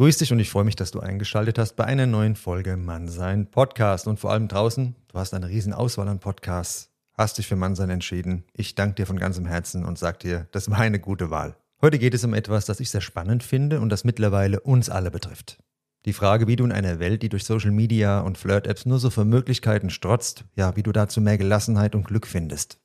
[0.00, 3.50] Grüß dich und ich freue mich, dass du eingeschaltet hast bei einer neuen Folge Mannsein
[3.50, 4.96] Podcast und vor allem draußen.
[5.08, 8.44] Du hast eine riesen Auswahl an Podcasts, hast dich für Mannsein entschieden.
[8.54, 11.54] Ich danke dir von ganzem Herzen und sage dir, das war eine gute Wahl.
[11.82, 15.10] Heute geht es um etwas, das ich sehr spannend finde und das mittlerweile uns alle
[15.10, 15.58] betrifft.
[16.06, 19.10] Die Frage, wie du in einer Welt, die durch Social Media und Flirt-Apps nur so
[19.10, 22.80] für Möglichkeiten strotzt, ja, wie du dazu mehr Gelassenheit und Glück findest.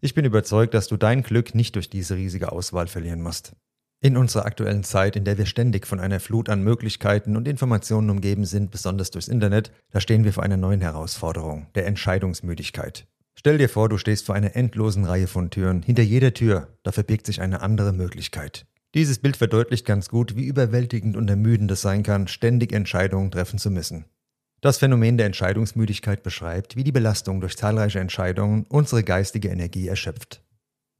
[0.00, 3.52] Ich bin überzeugt, dass du dein Glück nicht durch diese riesige Auswahl verlieren musst.
[4.00, 8.10] In unserer aktuellen Zeit, in der wir ständig von einer Flut an Möglichkeiten und Informationen
[8.10, 13.08] umgeben sind, besonders durchs Internet, da stehen wir vor einer neuen Herausforderung, der Entscheidungsmüdigkeit.
[13.34, 15.82] Stell dir vor, du stehst vor einer endlosen Reihe von Türen.
[15.82, 18.66] Hinter jeder Tür, da verbirgt sich eine andere Möglichkeit.
[18.94, 23.58] Dieses Bild verdeutlicht ganz gut, wie überwältigend und ermüdend es sein kann, ständig Entscheidungen treffen
[23.58, 24.04] zu müssen.
[24.60, 30.42] Das Phänomen der Entscheidungsmüdigkeit beschreibt, wie die Belastung durch zahlreiche Entscheidungen unsere geistige Energie erschöpft.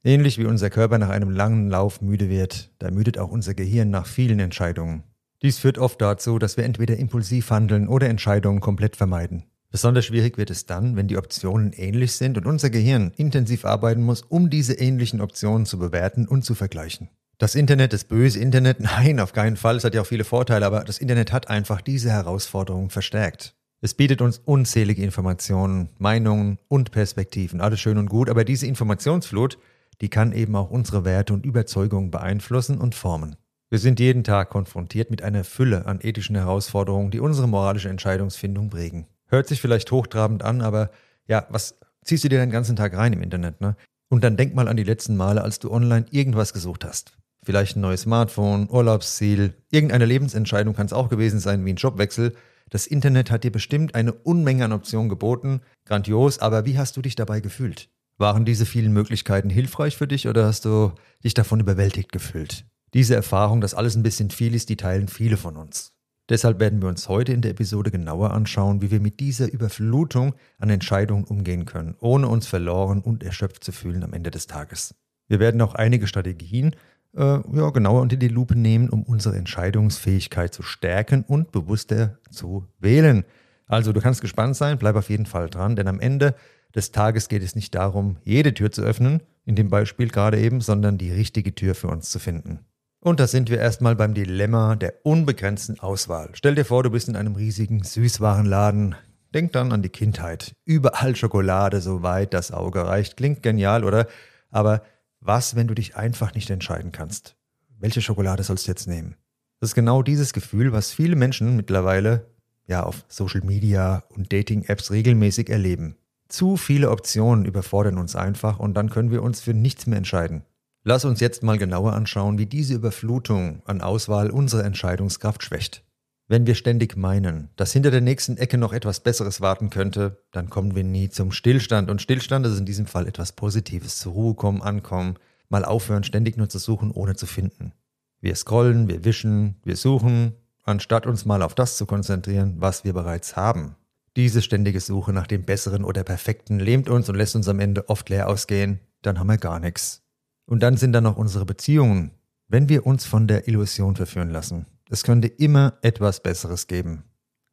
[0.05, 3.91] Ähnlich wie unser Körper nach einem langen Lauf müde wird, da müdet auch unser Gehirn
[3.91, 5.03] nach vielen Entscheidungen.
[5.43, 9.45] Dies führt oft dazu, dass wir entweder impulsiv handeln oder Entscheidungen komplett vermeiden.
[9.71, 14.03] Besonders schwierig wird es dann, wenn die Optionen ähnlich sind und unser Gehirn intensiv arbeiten
[14.03, 17.09] muss, um diese ähnlichen Optionen zu bewerten und zu vergleichen.
[17.37, 20.65] Das Internet, das böse Internet, nein, auf keinen Fall, es hat ja auch viele Vorteile,
[20.65, 23.55] aber das Internet hat einfach diese Herausforderung verstärkt.
[23.81, 29.59] Es bietet uns unzählige Informationen, Meinungen und Perspektiven, alles schön und gut, aber diese Informationsflut,
[30.01, 33.37] die kann eben auch unsere Werte und Überzeugungen beeinflussen und formen.
[33.71, 38.71] Wir sind jeden Tag konfrontiert mit einer Fülle an ethischen Herausforderungen, die unsere moralische Entscheidungsfindung
[38.71, 39.06] prägen.
[39.27, 40.91] Hört sich vielleicht hochtrabend an, aber
[41.27, 43.77] ja, was ziehst du dir den ganzen Tag rein im Internet, ne?
[44.09, 47.12] Und dann denk mal an die letzten Male, als du online irgendwas gesucht hast.
[47.45, 52.34] Vielleicht ein neues Smartphone, Urlaubsziel, irgendeine Lebensentscheidung kann es auch gewesen sein, wie ein Jobwechsel.
[52.71, 55.61] Das Internet hat dir bestimmt eine Unmenge an Optionen geboten.
[55.84, 57.91] Grandios, aber wie hast du dich dabei gefühlt?
[58.19, 60.93] Waren diese vielen Möglichkeiten hilfreich für dich oder hast du
[61.23, 62.67] dich davon überwältigt gefühlt?
[62.93, 65.95] Diese Erfahrung, dass alles ein bisschen viel ist, die teilen viele von uns.
[66.28, 70.34] Deshalb werden wir uns heute in der Episode genauer anschauen, wie wir mit dieser Überflutung
[70.59, 74.97] an Entscheidungen umgehen können, ohne uns verloren und erschöpft zu fühlen am Ende des Tages.
[75.28, 76.75] Wir werden auch einige Strategien
[77.17, 82.67] äh, ja, genauer unter die Lupe nehmen, um unsere Entscheidungsfähigkeit zu stärken und bewusster zu
[82.81, 83.25] wählen.
[83.67, 86.34] Also du kannst gespannt sein, bleib auf jeden Fall dran, denn am Ende
[86.75, 90.61] des Tages geht es nicht darum, jede Tür zu öffnen, in dem Beispiel gerade eben,
[90.61, 92.61] sondern die richtige Tür für uns zu finden.
[93.01, 96.31] Und da sind wir erstmal beim Dilemma der unbegrenzten Auswahl.
[96.34, 98.97] Stell dir vor, du bist in einem riesigen Süßwarenladen.
[99.34, 100.53] Denk dann an die Kindheit.
[100.65, 103.17] Überall Schokolade, soweit das Auge reicht.
[103.17, 104.07] Klingt genial, oder?
[104.51, 104.83] Aber
[105.21, 107.37] was, wenn du dich einfach nicht entscheiden kannst?
[107.78, 109.17] Welche Schokolade sollst du jetzt nehmen?
[109.61, 112.27] Das ist genau dieses Gefühl, was viele Menschen mittlerweile
[112.67, 115.97] ja auf Social Media und Dating-Apps regelmäßig erleben.
[116.28, 120.43] Zu viele Optionen überfordern uns einfach und dann können wir uns für nichts mehr entscheiden.
[120.84, 125.84] Lass uns jetzt mal genauer anschauen, wie diese Überflutung an Auswahl unsere Entscheidungskraft schwächt.
[126.31, 130.50] Wenn wir ständig meinen, dass hinter der nächsten Ecke noch etwas Besseres warten könnte, dann
[130.50, 131.91] kommen wir nie zum Stillstand.
[131.91, 133.99] Und Stillstand ist in diesem Fall etwas Positives.
[133.99, 135.15] Zur Ruhe kommen, ankommen,
[135.49, 137.72] mal aufhören, ständig nur zu suchen, ohne zu finden.
[138.21, 140.34] Wir scrollen, wir wischen, wir suchen,
[140.65, 143.77] anstatt uns mal auf das zu konzentrieren, was wir bereits haben.
[144.19, 147.89] Diese ständige Suche nach dem Besseren oder Perfekten lähmt uns und lässt uns am Ende
[147.89, 150.03] oft leer ausgehen, dann haben wir gar nichts.
[150.45, 152.11] Und dann sind da noch unsere Beziehungen.
[152.49, 157.05] Wenn wir uns von der Illusion verführen lassen, es könnte immer etwas Besseres geben,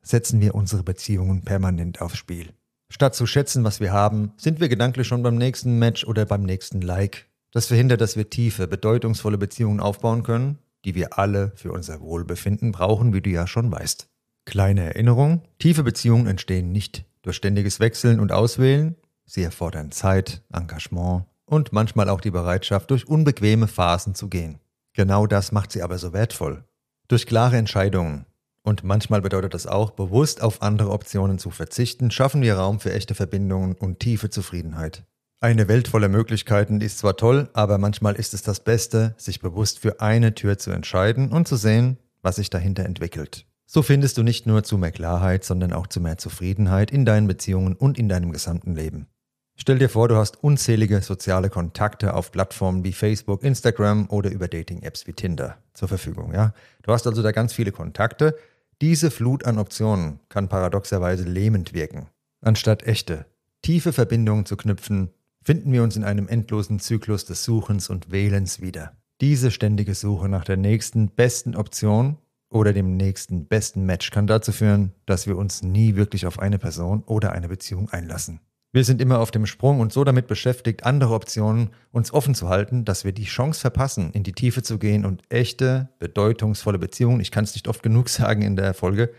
[0.01, 2.49] setzen wir unsere Beziehungen permanent aufs Spiel.
[2.89, 6.41] Statt zu schätzen, was wir haben, sind wir gedanklich schon beim nächsten Match oder beim
[6.41, 7.27] nächsten Like.
[7.51, 12.71] Das verhindert, dass wir tiefe, bedeutungsvolle Beziehungen aufbauen können, die wir alle für unser Wohlbefinden
[12.71, 14.09] brauchen, wie du ja schon weißt.
[14.45, 18.95] Kleine Erinnerung, tiefe Beziehungen entstehen nicht durch ständiges Wechseln und Auswählen,
[19.25, 24.59] sie erfordern Zeit, Engagement und manchmal auch die Bereitschaft, durch unbequeme Phasen zu gehen.
[24.93, 26.63] Genau das macht sie aber so wertvoll.
[27.07, 28.25] Durch klare Entscheidungen,
[28.61, 32.93] und manchmal bedeutet das auch, bewusst auf andere Optionen zu verzichten, schaffen wir Raum für
[32.93, 35.03] echte Verbindungen und tiefe Zufriedenheit.
[35.39, 39.79] Eine Welt voller Möglichkeiten ist zwar toll, aber manchmal ist es das Beste, sich bewusst
[39.79, 43.45] für eine Tür zu entscheiden und zu sehen, was sich dahinter entwickelt.
[43.65, 47.27] So findest du nicht nur zu mehr Klarheit, sondern auch zu mehr Zufriedenheit in deinen
[47.27, 49.07] Beziehungen und in deinem gesamten Leben.
[49.57, 54.47] Stell dir vor, du hast unzählige soziale Kontakte auf Plattformen wie Facebook, Instagram oder über
[54.47, 56.33] Dating-Apps wie Tinder zur Verfügung.
[56.33, 56.53] Ja?
[56.83, 58.37] Du hast also da ganz viele Kontakte.
[58.81, 62.09] Diese Flut an Optionen kann paradoxerweise lähmend wirken.
[62.41, 63.25] Anstatt echte,
[63.61, 65.09] tiefe Verbindungen zu knüpfen,
[65.41, 68.91] finden wir uns in einem endlosen Zyklus des Suchens und Wählens wieder.
[69.21, 72.17] Diese ständige Suche nach der nächsten besten Option
[72.49, 76.59] oder dem nächsten besten Match kann dazu führen, dass wir uns nie wirklich auf eine
[76.59, 78.39] Person oder eine Beziehung einlassen.
[78.75, 82.49] Wir sind immer auf dem Sprung und so damit beschäftigt, andere Optionen uns offen zu
[82.49, 87.21] halten, dass wir die Chance verpassen, in die Tiefe zu gehen und echte, bedeutungsvolle Beziehungen,
[87.21, 89.13] ich kann es nicht oft genug sagen in der Folge,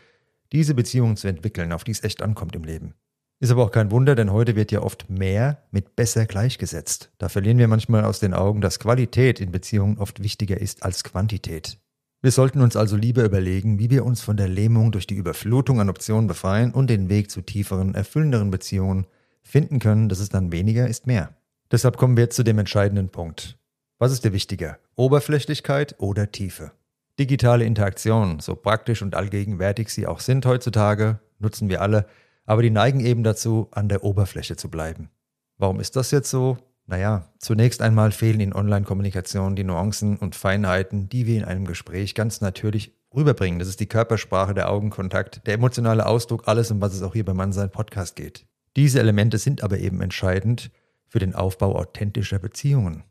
[0.52, 2.94] diese Beziehungen zu entwickeln, auf die es echt ankommt im Leben.
[3.40, 7.11] Ist aber auch kein Wunder, denn heute wird ja oft mehr mit besser gleichgesetzt.
[7.17, 11.02] Da verlieren wir manchmal aus den Augen, dass Qualität in Beziehungen oft wichtiger ist als
[11.02, 11.79] Quantität.
[12.23, 15.81] Wir sollten uns also lieber überlegen, wie wir uns von der Lähmung durch die Überflutung
[15.81, 19.07] an Optionen befreien und den Weg zu tieferen, erfüllenderen Beziehungen
[19.43, 21.37] finden können, dass es dann weniger ist mehr.
[21.71, 23.59] Deshalb kommen wir jetzt zu dem entscheidenden Punkt.
[23.99, 24.79] Was ist dir wichtiger?
[24.95, 26.73] Oberflächlichkeit oder Tiefe?
[27.19, 32.07] Digitale Interaktion, so praktisch und allgegenwärtig sie auch sind heutzutage, nutzen wir alle,
[32.45, 35.11] aber die neigen eben dazu, an der Oberfläche zu bleiben.
[35.59, 36.59] Warum ist das jetzt so?
[36.87, 42.15] Naja, zunächst einmal fehlen in Online-Kommunikation die Nuancen und Feinheiten, die wir in einem Gespräch
[42.15, 43.59] ganz natürlich rüberbringen.
[43.59, 47.25] Das ist die Körpersprache, der Augenkontakt, der emotionale Ausdruck, alles, um was es auch hier
[47.25, 48.47] beim Mannsein Podcast geht.
[48.77, 50.71] Diese Elemente sind aber eben entscheidend
[51.09, 53.03] für den Aufbau authentischer Beziehungen.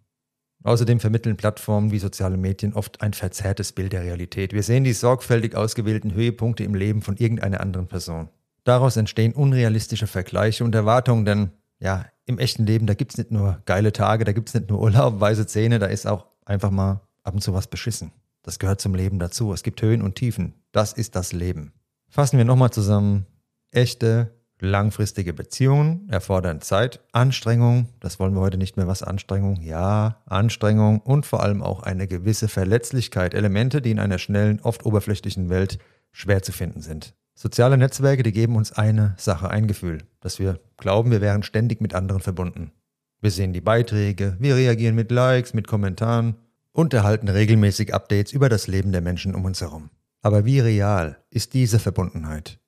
[0.63, 4.53] Außerdem vermitteln Plattformen wie soziale Medien oft ein verzerrtes Bild der Realität.
[4.53, 8.29] Wir sehen die sorgfältig ausgewählten Höhepunkte im Leben von irgendeiner anderen Person.
[8.63, 11.51] Daraus entstehen unrealistische Vergleiche und Erwartungen, denn
[11.85, 14.69] ja, im echten Leben, da gibt es nicht nur geile Tage, da gibt es nicht
[14.69, 18.11] nur Urlaub, weiße Zähne, da ist auch einfach mal ab und zu was beschissen.
[18.41, 19.53] Das gehört zum Leben dazu.
[19.53, 20.55] Es gibt Höhen und Tiefen.
[20.71, 21.73] Das ist das Leben.
[22.09, 23.27] Fassen wir nochmal zusammen.
[23.71, 30.21] Echte, Langfristige Beziehungen erfordern Zeit, Anstrengung, das wollen wir heute nicht mehr was Anstrengung, ja,
[30.25, 35.49] Anstrengung und vor allem auch eine gewisse Verletzlichkeit, Elemente, die in einer schnellen, oft oberflächlichen
[35.49, 35.77] Welt
[36.13, 37.13] schwer zu finden sind.
[37.37, 41.81] Soziale Netzwerke, die geben uns eine Sache, ein Gefühl, dass wir glauben, wir wären ständig
[41.81, 42.71] mit anderen verbunden.
[43.19, 46.35] Wir sehen die Beiträge, wir reagieren mit Likes, mit Kommentaren
[46.71, 49.89] und erhalten regelmäßig Updates über das Leben der Menschen um uns herum.
[50.21, 52.59] Aber wie real ist diese Verbundenheit?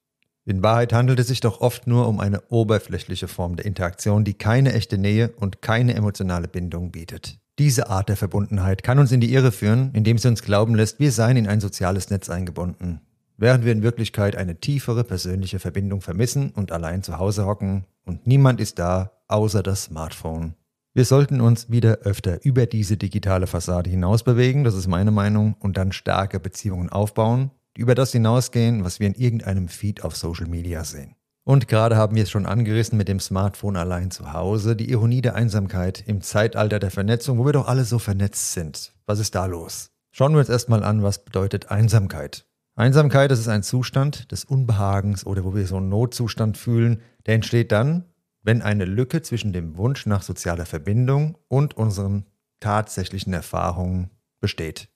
[0.43, 4.33] In Wahrheit handelt es sich doch oft nur um eine oberflächliche Form der Interaktion, die
[4.33, 7.39] keine echte Nähe und keine emotionale Bindung bietet.
[7.57, 10.99] Diese Art der Verbundenheit kann uns in die Irre führen, indem sie uns glauben lässt,
[10.99, 13.01] wir seien in ein soziales Netz eingebunden,
[13.37, 18.27] während wir in Wirklichkeit eine tiefere persönliche Verbindung vermissen und allein zu Hause hocken und
[18.27, 20.55] niemand ist da, außer das Smartphone.
[20.93, 25.55] Wir sollten uns wieder öfter über diese digitale Fassade hinaus bewegen, das ist meine Meinung,
[25.59, 30.15] und dann starke Beziehungen aufbauen, die über das hinausgehen, was wir in irgendeinem Feed auf
[30.15, 31.13] Social Media sehen.
[31.43, 35.21] Und gerade haben wir es schon angerissen mit dem Smartphone allein zu Hause, die Ironie
[35.21, 38.91] der Einsamkeit im Zeitalter der Vernetzung, wo wir doch alle so vernetzt sind.
[39.05, 39.91] Was ist da los?
[40.11, 42.46] Schauen wir uns erstmal an, was bedeutet Einsamkeit.
[42.77, 47.33] Einsamkeit, das ist ein Zustand des Unbehagens oder wo wir so einen Notzustand fühlen, der
[47.33, 48.05] entsteht dann,
[48.43, 52.27] wenn eine Lücke zwischen dem Wunsch nach sozialer Verbindung und unseren
[52.59, 54.89] tatsächlichen Erfahrungen besteht.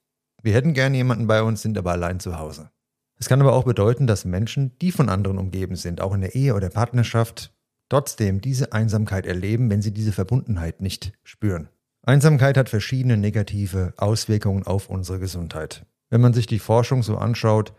[0.43, 2.69] Wir hätten gerne jemanden bei uns, sind aber allein zu Hause.
[3.17, 6.35] Es kann aber auch bedeuten, dass Menschen, die von anderen umgeben sind, auch in der
[6.35, 7.51] Ehe oder Partnerschaft,
[7.89, 11.67] trotzdem diese Einsamkeit erleben, wenn sie diese Verbundenheit nicht spüren.
[12.03, 15.83] Einsamkeit hat verschiedene negative Auswirkungen auf unsere Gesundheit.
[16.11, 17.73] Wenn man sich die Forschung so anschaut,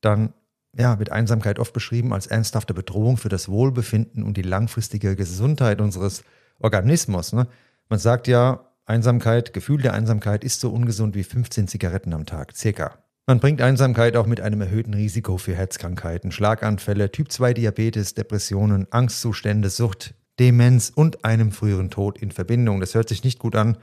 [0.00, 0.34] dann
[0.76, 5.80] ja, wird Einsamkeit oft beschrieben als ernsthafte Bedrohung für das Wohlbefinden und die langfristige Gesundheit
[5.80, 6.24] unseres
[6.58, 7.32] Organismus.
[7.32, 7.46] Ne?
[7.88, 12.56] Man sagt ja, Einsamkeit, Gefühl der Einsamkeit ist so ungesund wie 15 Zigaretten am Tag,
[12.56, 12.98] circa.
[13.26, 20.14] Man bringt Einsamkeit auch mit einem erhöhten Risiko für Herzkrankheiten, Schlaganfälle, Typ-2-Diabetes, Depressionen, Angstzustände, Sucht,
[20.38, 22.80] Demenz und einem früheren Tod in Verbindung.
[22.80, 23.78] Das hört sich nicht gut an.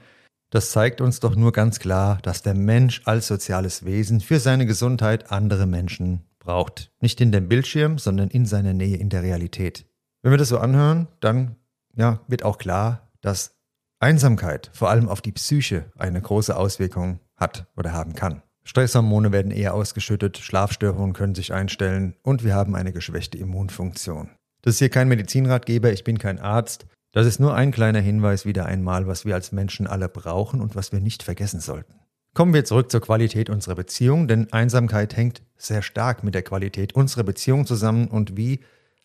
[0.52, 4.66] Das zeigt uns doch nur ganz klar, dass der Mensch als soziales Wesen für seine
[4.66, 6.92] Gesundheit andere Menschen braucht.
[7.00, 9.86] Nicht in dem Bildschirm, sondern in seiner Nähe in der Realität.
[10.20, 11.56] Wenn wir das so anhören, dann
[11.96, 13.56] ja, wird auch klar, dass
[13.98, 18.42] Einsamkeit vor allem auf die Psyche eine große Auswirkung hat oder haben kann.
[18.64, 24.28] Stresshormone werden eher ausgeschüttet, Schlafstörungen können sich einstellen und wir haben eine geschwächte Immunfunktion.
[24.60, 26.84] Das ist hier kein Medizinratgeber, ich bin kein Arzt.
[27.12, 30.74] Das ist nur ein kleiner Hinweis wieder einmal, was wir als Menschen alle brauchen und
[30.74, 31.94] was wir nicht vergessen sollten.
[32.34, 36.94] Kommen wir zurück zur Qualität unserer Beziehung, denn Einsamkeit hängt sehr stark mit der Qualität
[36.94, 38.60] unserer Beziehung zusammen und wie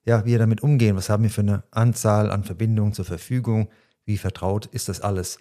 [0.05, 0.95] ja, wir damit umgehen.
[0.95, 3.67] Was haben wir für eine Anzahl an Verbindungen zur Verfügung?
[4.05, 5.37] Wie vertraut ist das alles?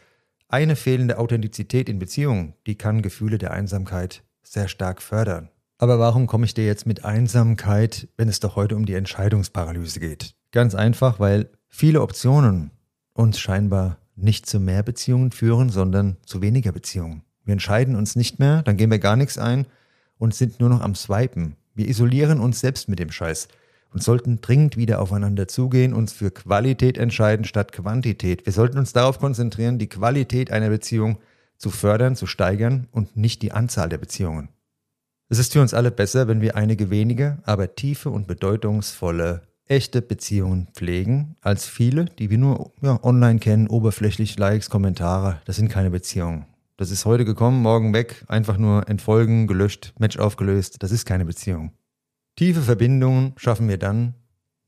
[0.49, 5.51] Eine fehlende Authentizität in Beziehungen, die kann Gefühle der Einsamkeit sehr stark fördern.
[5.79, 10.01] Aber warum komme ich dir jetzt mit Einsamkeit, wenn es doch heute um die Entscheidungsparalyse
[10.01, 10.35] geht?
[10.51, 12.71] Ganz einfach, weil viele Optionen
[13.13, 17.23] uns scheinbar nicht zu mehr Beziehungen führen, sondern zu weniger Beziehungen.
[17.45, 19.67] Wir entscheiden uns nicht mehr, dann gehen wir gar nichts ein
[20.17, 21.57] und sind nur noch am Swipen.
[21.75, 23.49] Wir isolieren uns selbst mit dem Scheiß
[23.93, 28.47] und sollten dringend wieder aufeinander zugehen, uns für Qualität entscheiden statt Quantität.
[28.47, 31.19] Wir sollten uns darauf konzentrieren, die Qualität einer Beziehung
[31.59, 34.49] zu fördern, zu steigern und nicht die Anzahl der Beziehungen.
[35.29, 40.03] Es ist für uns alle besser, wenn wir einige wenige, aber tiefe und bedeutungsvolle, echte
[40.03, 45.41] Beziehungen pflegen, als viele, die wir nur ja, online kennen, oberflächlich Likes, Kommentare.
[45.45, 46.47] Das sind keine Beziehungen.
[46.77, 50.83] Das ist heute gekommen, morgen weg, einfach nur entfolgen, gelöscht, Match aufgelöst.
[50.83, 51.73] Das ist keine Beziehung.
[52.37, 54.15] Tiefe Verbindungen schaffen wir dann,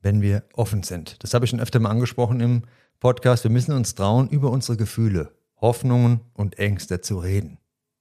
[0.00, 1.22] wenn wir offen sind.
[1.22, 2.62] Das habe ich schon öfter mal angesprochen im
[2.98, 3.44] Podcast.
[3.44, 7.57] Wir müssen uns trauen, über unsere Gefühle, Hoffnungen und Ängste zu reden.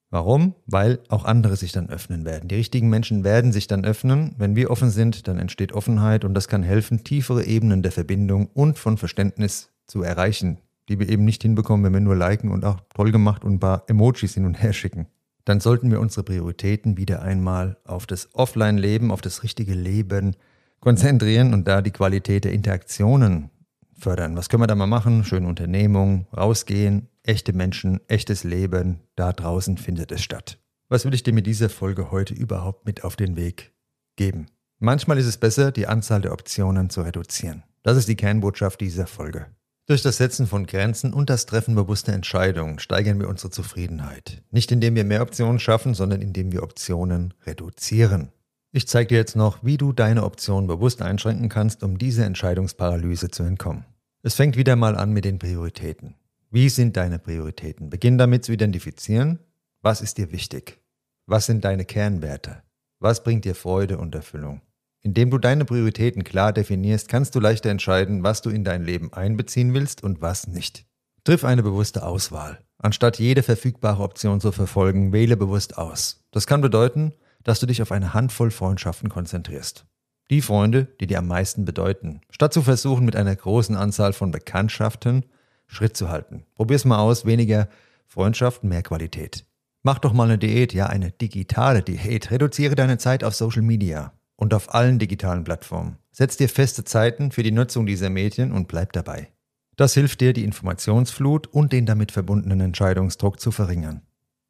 [0.10, 0.56] Warum?
[0.66, 2.48] Weil auch andere sich dann öffnen werden.
[2.48, 4.36] Die richtigen Menschen werden sich dann öffnen.
[4.38, 8.48] Wenn wir offen sind, dann entsteht Offenheit und das kann helfen, tiefere Ebenen der Verbindung
[8.54, 12.64] und von Verständnis zu erreichen, die wir eben nicht hinbekommen, wenn wir nur liken und
[12.64, 15.08] auch toll gemacht und ein paar Emojis hin und her schicken.
[15.44, 20.36] Dann sollten wir unsere Prioritäten wieder einmal auf das Offline-Leben, auf das richtige Leben
[20.80, 23.50] konzentrieren und da die Qualität der Interaktionen
[23.98, 24.38] fördern.
[24.38, 25.24] Was können wir da mal machen?
[25.24, 30.60] Schöne Unternehmung, rausgehen, echte Menschen, echtes Leben, da draußen findet es statt.
[30.90, 33.74] Was will ich dir mit dieser Folge heute überhaupt mit auf den Weg
[34.16, 34.48] geben?
[34.80, 37.64] Manchmal ist es besser, die Anzahl der Optionen zu reduzieren.
[37.84, 39.48] Das ist die Kernbotschaft dieser Folge.
[39.88, 44.44] Durch das Setzen von Grenzen und das Treffen bewusster Entscheidungen steigern wir unsere Zufriedenheit.
[44.52, 48.30] Nicht indem wir mehr Optionen schaffen, sondern indem wir Optionen reduzieren.
[48.72, 53.32] Ich zeige dir jetzt noch, wie du deine Optionen bewusst einschränken kannst, um dieser Entscheidungsparalyse
[53.32, 53.86] zu entkommen.
[54.24, 56.16] Es fängt wieder mal an mit den Prioritäten.
[56.58, 57.92] Wie sind deine Prioritäten?
[57.92, 59.38] Beginn damit zu identifizieren,
[59.84, 60.82] was ist dir wichtig?
[61.28, 62.64] Was sind deine Kernwerte?
[63.00, 64.62] Was bringt dir Freude und Erfüllung?
[65.04, 69.14] Indem du deine Prioritäten klar definierst, kannst du leichter entscheiden, was du in dein Leben
[69.14, 70.88] einbeziehen willst und was nicht.
[71.24, 72.58] Triff eine bewusste Auswahl.
[72.80, 76.26] Anstatt jede verfügbare Option zu verfolgen, wähle bewusst aus.
[76.32, 79.86] Das kann bedeuten, dass du dich auf eine Handvoll Freundschaften konzentrierst.
[80.32, 84.32] Die Freunde, die dir am meisten bedeuten, statt zu versuchen, mit einer großen Anzahl von
[84.32, 85.24] Bekanntschaften
[85.68, 86.46] Schritt zu halten.
[86.56, 87.68] Probier's mal aus, weniger
[88.08, 89.46] Freundschaften, mehr Qualität.
[89.84, 92.32] Mach doch mal eine Diät, ja, eine digitale Diät.
[92.32, 95.98] Reduziere deine Zeit auf Social Media und auf allen digitalen Plattformen.
[96.12, 99.30] Setz dir feste Zeiten für die Nutzung dieser Medien und bleib dabei.
[99.76, 104.02] Das hilft dir, die Informationsflut und den damit verbundenen Entscheidungsdruck zu verringern.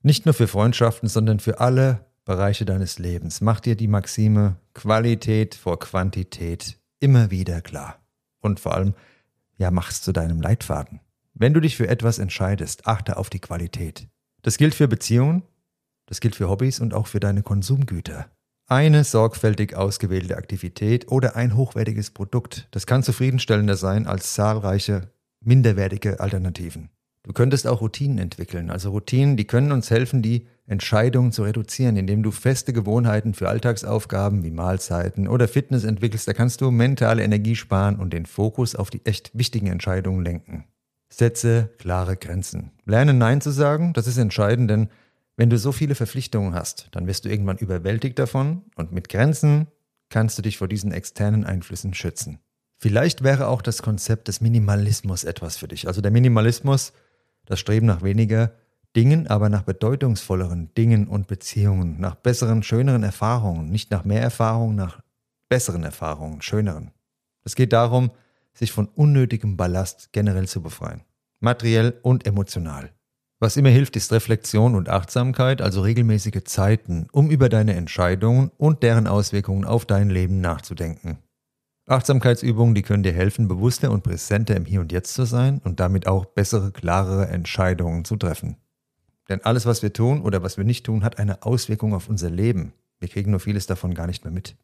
[0.01, 3.41] Nicht nur für Freundschaften, sondern für alle Bereiche deines Lebens.
[3.41, 7.99] Mach dir die Maxime Qualität vor Quantität immer wieder klar.
[8.41, 8.93] Und vor allem,
[9.57, 11.01] ja, mach's zu deinem Leitfaden.
[11.39, 14.07] Wenn du dich für etwas entscheidest, achte auf die Qualität.
[14.41, 15.43] Das gilt für Beziehungen,
[16.07, 18.25] das gilt für Hobbys und auch für deine Konsumgüter.
[18.65, 26.19] Eine sorgfältig ausgewählte Aktivität oder ein hochwertiges Produkt, das kann zufriedenstellender sein als zahlreiche minderwertige
[26.19, 26.89] Alternativen.
[27.21, 31.97] Du könntest auch Routinen entwickeln, also Routinen, die können uns helfen, die Entscheidungen zu reduzieren,
[31.97, 36.27] indem du feste Gewohnheiten für Alltagsaufgaben wie Mahlzeiten oder Fitness entwickelst.
[36.27, 40.65] Da kannst du mentale Energie sparen und den Fokus auf die echt wichtigen Entscheidungen lenken.
[41.17, 42.71] Setze klare Grenzen.
[42.85, 44.89] Lerne Nein zu sagen, das ist entscheidend, denn
[45.35, 49.67] wenn du so viele Verpflichtungen hast, dann wirst du irgendwann überwältigt davon und mit Grenzen
[50.09, 52.39] kannst du dich vor diesen externen Einflüssen schützen.
[52.79, 55.87] Vielleicht wäre auch das Konzept des Minimalismus etwas für dich.
[55.87, 56.93] Also der Minimalismus,
[57.45, 58.51] das Streben nach weniger
[58.95, 64.75] Dingen, aber nach bedeutungsvolleren Dingen und Beziehungen, nach besseren, schöneren Erfahrungen, nicht nach mehr Erfahrungen,
[64.75, 65.01] nach
[65.49, 66.91] besseren Erfahrungen, schöneren.
[67.43, 68.11] Es geht darum,
[68.53, 71.01] sich von unnötigem Ballast generell zu befreien,
[71.39, 72.91] materiell und emotional.
[73.39, 78.81] Was immer hilft, ist Reflexion und Achtsamkeit, also regelmäßige Zeiten, um über deine Entscheidungen und
[78.81, 81.19] deren Auswirkungen auf dein Leben nachzudenken.
[81.85, 85.79] Achtsamkeitsübungen, die können dir helfen, bewusster und präsenter im Hier und Jetzt zu sein und
[85.79, 88.57] damit auch bessere, klarere Entscheidungen zu treffen.
[89.29, 92.29] Denn alles, was wir tun oder was wir nicht tun, hat eine Auswirkung auf unser
[92.29, 92.73] Leben.
[92.99, 94.55] Wir kriegen nur vieles davon gar nicht mehr mit.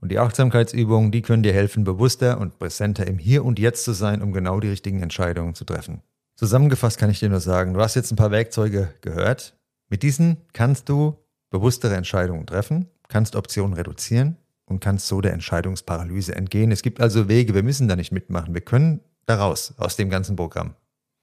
[0.00, 3.92] Und die Achtsamkeitsübungen, die können dir helfen, bewusster und präsenter im Hier und Jetzt zu
[3.92, 6.02] sein, um genau die richtigen Entscheidungen zu treffen.
[6.44, 9.56] Zusammengefasst kann ich dir nur sagen, du hast jetzt ein paar Werkzeuge gehört.
[9.88, 11.16] Mit diesen kannst du
[11.48, 14.36] bewusstere Entscheidungen treffen, kannst Optionen reduzieren
[14.66, 16.70] und kannst so der Entscheidungsparalyse entgehen.
[16.70, 18.52] Es gibt also Wege, wir müssen da nicht mitmachen.
[18.52, 20.74] Wir können daraus, aus dem ganzen Programm.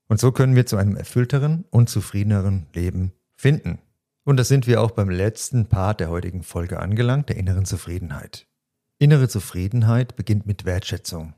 [0.08, 3.78] Und so können wir zu einem erfüllteren und zufriedeneren Leben finden.
[4.24, 8.48] Und da sind wir auch beim letzten Part der heutigen Folge angelangt, der inneren Zufriedenheit.
[8.98, 11.36] Innere Zufriedenheit beginnt mit Wertschätzung.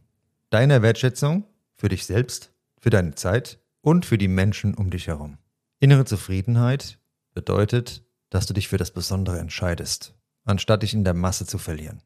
[0.52, 1.44] Deiner Wertschätzung
[1.76, 5.38] für dich selbst, für deine Zeit und für die Menschen um dich herum.
[5.80, 6.98] Innere Zufriedenheit
[7.36, 12.02] bedeutet, dass du dich für das Besondere entscheidest, anstatt dich in der Masse zu verlieren.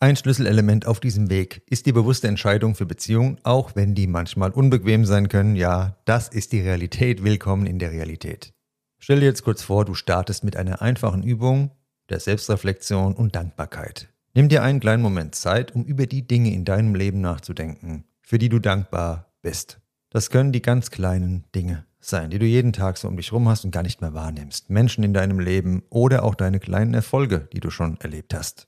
[0.00, 4.50] Ein Schlüsselelement auf diesem Weg ist die bewusste Entscheidung für Beziehungen, auch wenn die manchmal
[4.50, 5.56] unbequem sein können.
[5.56, 7.22] Ja, das ist die Realität.
[7.22, 8.52] Willkommen in der Realität.
[8.98, 11.70] Stell dir jetzt kurz vor, du startest mit einer einfachen Übung
[12.08, 14.08] der Selbstreflexion und Dankbarkeit.
[14.34, 18.38] Nimm dir einen kleinen Moment Zeit, um über die Dinge in deinem Leben nachzudenken, für
[18.38, 19.79] die du dankbar bist.
[20.10, 23.48] Das können die ganz kleinen Dinge sein, die du jeden Tag so um dich rum
[23.48, 24.68] hast und gar nicht mehr wahrnimmst.
[24.68, 28.66] Menschen in deinem Leben oder auch deine kleinen Erfolge, die du schon erlebt hast.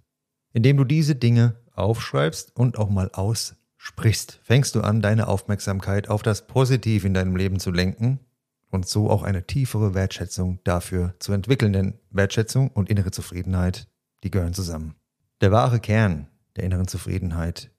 [0.52, 6.22] Indem du diese Dinge aufschreibst und auch mal aussprichst, fängst du an, deine Aufmerksamkeit auf
[6.22, 8.20] das Positiv in deinem Leben zu lenken
[8.70, 11.72] und so auch eine tiefere Wertschätzung dafür zu entwickeln.
[11.72, 13.88] Denn Wertschätzung und innere Zufriedenheit,
[14.22, 14.94] die gehören zusammen.
[15.40, 17.70] Der wahre Kern der inneren Zufriedenheit,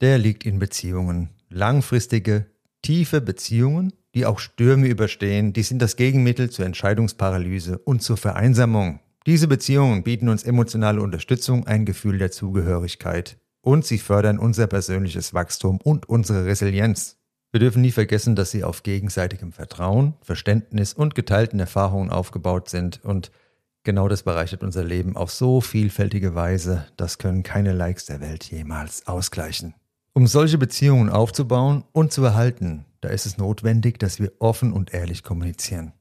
[0.00, 1.30] der liegt in Beziehungen.
[1.48, 2.46] Langfristige,
[2.82, 9.00] tiefe Beziehungen, die auch Stürme überstehen, die sind das Gegenmittel zur Entscheidungsparalyse und zur Vereinsamung.
[9.26, 15.34] Diese Beziehungen bieten uns emotionale Unterstützung, ein Gefühl der Zugehörigkeit und sie fördern unser persönliches
[15.34, 17.18] Wachstum und unsere Resilienz.
[17.50, 23.04] Wir dürfen nie vergessen, dass sie auf gegenseitigem Vertrauen, Verständnis und geteilten Erfahrungen aufgebaut sind
[23.04, 23.30] und
[23.84, 28.44] genau das bereichert unser Leben auf so vielfältige Weise, das können keine Likes der Welt
[28.44, 29.74] jemals ausgleichen.
[30.18, 34.92] Um solche Beziehungen aufzubauen und zu erhalten, da ist es notwendig, dass wir offen und
[34.92, 35.92] ehrlich kommunizieren.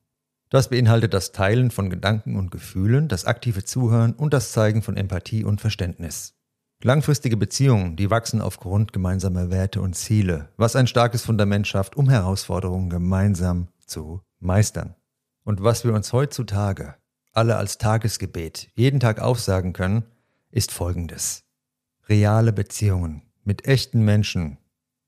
[0.49, 4.97] Das beinhaltet das Teilen von Gedanken und Gefühlen, das aktive Zuhören und das Zeigen von
[4.97, 6.33] Empathie und Verständnis.
[6.81, 12.09] Langfristige Beziehungen, die wachsen aufgrund gemeinsamer Werte und Ziele, was ein starkes Fundament schafft, um
[12.09, 14.95] Herausforderungen gemeinsam zu meistern.
[15.43, 16.95] Und was wir uns heutzutage
[17.33, 20.05] alle als Tagesgebet jeden Tag aufsagen können,
[20.49, 21.43] ist folgendes.
[22.09, 24.57] Reale Beziehungen mit echten Menschen,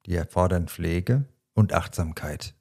[0.05, 2.55] die erfordern Pflege und Achtsamkeit.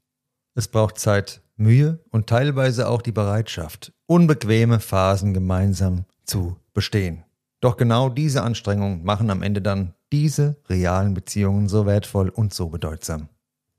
[0.57, 7.23] Es braucht Zeit Mühe und teilweise auch die Bereitschaft, unbequeme Phasen gemeinsam zu bestehen.
[7.61, 12.69] Doch genau diese Anstrengungen machen am Ende dann diese realen Beziehungen so wertvoll und so
[12.69, 13.29] bedeutsam.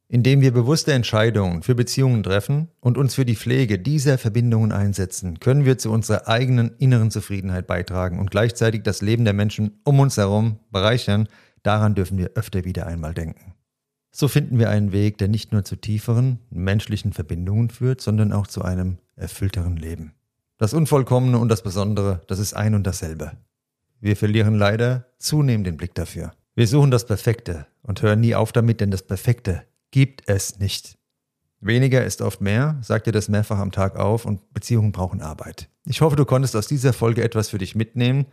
[0.07, 5.39] Indem wir bewusste Entscheidungen für Beziehungen treffen und uns für die Pflege dieser Verbindungen einsetzen,
[5.39, 9.99] können wir zu unserer eigenen inneren Zufriedenheit beitragen und gleichzeitig das Leben der Menschen um
[9.99, 11.27] uns herum bereichern.
[11.63, 13.53] Daran dürfen wir öfter wieder einmal denken.
[14.11, 18.47] So finden wir einen Weg, der nicht nur zu tieferen menschlichen Verbindungen führt, sondern auch
[18.47, 20.13] zu einem erfüllteren Leben.
[20.57, 23.33] Das Unvollkommene und das Besondere, das ist ein und dasselbe.
[24.01, 26.31] Wir verlieren leider zunehmend den Blick dafür.
[26.55, 30.97] Wir suchen das Perfekte und hören nie auf damit, denn das Perfekte gibt es nicht.
[31.61, 35.69] Weniger ist oft mehr, sagt dir das mehrfach am Tag auf und Beziehungen brauchen Arbeit.
[35.85, 38.25] Ich hoffe, du konntest aus dieser Folge etwas für dich mitnehmen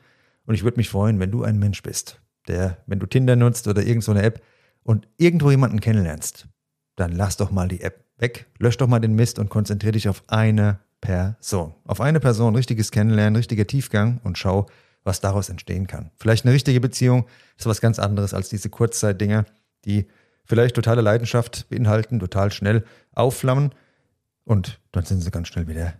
[0.46, 3.68] und ich würde mich freuen, wenn du ein Mensch bist, der, wenn du Tinder nutzt
[3.68, 4.42] oder irgendeine so App,
[4.86, 6.46] und irgendwo jemanden kennenlernst,
[6.94, 10.08] dann lass doch mal die App weg, lösch doch mal den Mist und konzentriere dich
[10.08, 11.74] auf eine Person.
[11.84, 14.66] Auf eine Person, richtiges Kennenlernen, richtiger Tiefgang und schau,
[15.02, 16.10] was daraus entstehen kann.
[16.16, 17.26] Vielleicht eine richtige Beziehung
[17.58, 19.44] ist was ganz anderes als diese Kurzzeitdinger,
[19.84, 20.06] die
[20.44, 23.74] vielleicht totale Leidenschaft beinhalten, total schnell aufflammen
[24.44, 25.94] und dann sind sie ganz schnell wieder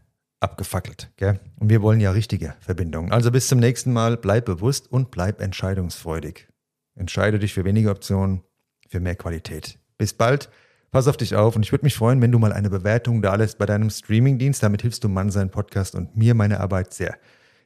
[0.47, 1.11] abgefackelt.
[1.17, 1.41] Gell?
[1.59, 3.13] Und wir wollen ja richtige Verbindungen.
[3.13, 6.49] Also bis zum nächsten Mal, bleib bewusst und bleib entscheidungsfreudig.
[6.95, 8.43] Entscheide dich für weniger Optionen,
[8.89, 9.79] für mehr Qualität.
[9.99, 10.49] Bis bald.
[10.91, 13.35] Pass auf dich auf und ich würde mich freuen, wenn du mal eine Bewertung da
[13.35, 14.63] lässt bei deinem Streamingdienst.
[14.63, 17.19] Damit hilfst du Mann sein Podcast und mir meine Arbeit sehr.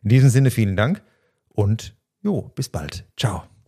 [0.03, 1.03] In diesem Sinne vielen Dank
[1.49, 3.07] und jo, bis bald.
[3.17, 3.60] Ciao.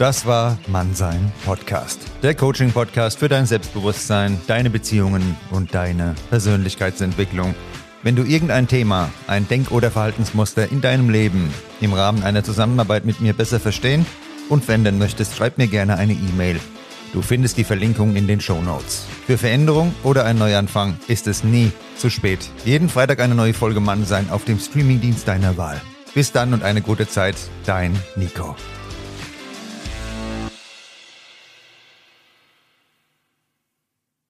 [0.00, 2.00] Das war Mannsein Podcast.
[2.22, 7.54] Der Coaching Podcast für dein Selbstbewusstsein, deine Beziehungen und deine Persönlichkeitsentwicklung.
[8.02, 13.04] Wenn du irgendein Thema, ein Denk- oder Verhaltensmuster in deinem Leben im Rahmen einer Zusammenarbeit
[13.04, 14.06] mit mir besser verstehen
[14.48, 16.58] und wenden möchtest, schreib mir gerne eine E-Mail.
[17.12, 19.04] Du findest die Verlinkung in den Show Notes.
[19.26, 22.48] Für Veränderung oder einen Neuanfang ist es nie zu spät.
[22.64, 25.78] Jeden Freitag eine neue Folge Mann sein auf dem Streamingdienst deiner Wahl.
[26.14, 27.36] Bis dann und eine gute Zeit,
[27.66, 28.56] dein Nico.